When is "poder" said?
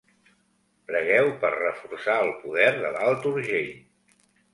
2.45-2.71